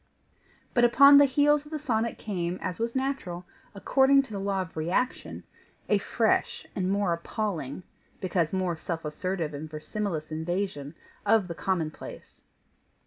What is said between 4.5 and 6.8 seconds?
of reaction, a fresh